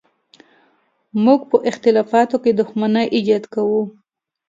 [1.23, 3.81] موږ په اختلافاتو کې د دښمنۍ ایجاد کوو.